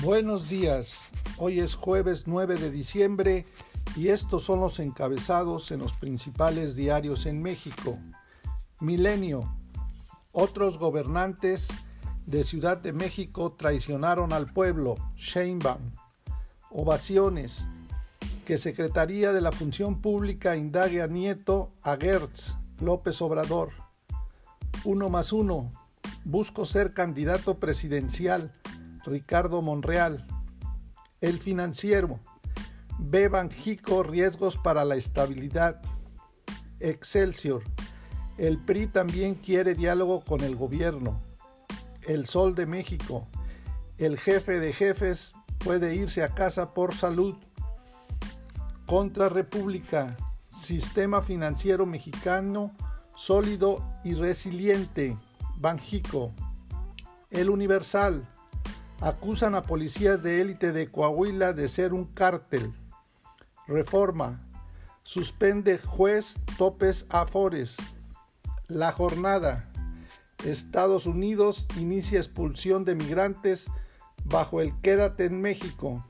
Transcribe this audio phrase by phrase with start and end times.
[0.00, 3.46] Buenos días, hoy es jueves 9 de diciembre
[3.96, 7.98] y estos son los encabezados en los principales diarios en México.
[8.78, 9.52] Milenio,
[10.30, 11.66] otros gobernantes
[12.26, 15.90] de Ciudad de México traicionaron al pueblo, Sheinbaum.
[16.70, 17.66] Ovaciones,
[18.46, 23.70] que Secretaría de la Función Pública indague a Nieto a Gertz, López Obrador.
[24.84, 25.72] Uno más uno,
[26.24, 28.52] busco ser candidato presidencial
[29.08, 30.26] Ricardo Monreal.
[31.20, 32.20] El financiero.
[32.98, 35.80] Ve Banjico riesgos para la estabilidad.
[36.80, 37.62] Excelsior.
[38.36, 41.20] El PRI también quiere diálogo con el gobierno.
[42.02, 43.26] El Sol de México.
[43.96, 47.36] El jefe de jefes puede irse a casa por salud.
[48.86, 50.16] Contra República.
[50.48, 52.72] Sistema financiero mexicano
[53.18, 55.18] sólido y resiliente.
[55.56, 56.32] Banjico.
[57.30, 58.28] El Universal
[59.00, 62.72] acusan a policías de élite de Coahuila de ser un cártel.
[63.66, 64.38] Reforma.
[65.02, 67.76] Suspende juez topes afores.
[68.66, 69.70] La jornada.
[70.44, 73.70] Estados Unidos inicia expulsión de migrantes
[74.24, 76.04] bajo el Quédate en México.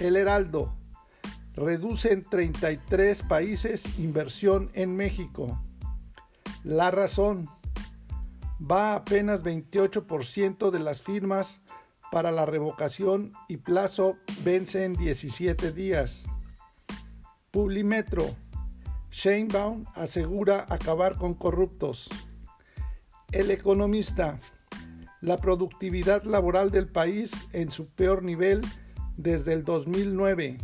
[0.00, 0.74] El Heraldo.
[1.54, 5.60] Reduce en 33 países inversión en México.
[6.64, 7.48] La razón.
[8.60, 11.60] Va apenas 28% de las firmas
[12.10, 16.24] para la revocación y plazo vence en 17 días.
[17.50, 18.24] Publimetro.
[19.10, 22.08] Sheinbaum asegura acabar con corruptos.
[23.32, 24.38] El economista.
[25.20, 28.62] La productividad laboral del país en su peor nivel
[29.16, 30.56] desde el 2009.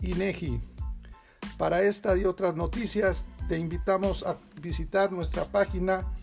[0.00, 0.60] INEGI.
[1.58, 6.14] Para esta y otras noticias te invitamos a visitar nuestra página